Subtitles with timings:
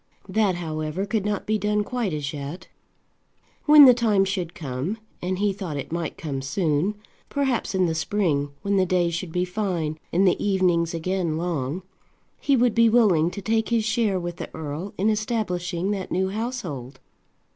[0.27, 2.67] That, however, could not be done quite as yet.
[3.67, 6.95] When the time should come, and he thought it might come soon,
[7.29, 11.83] perhaps in the spring, when the days should be fine and the evenings again long,
[12.39, 16.29] he would be willing to take his share with the earl in establishing that new
[16.29, 16.99] household.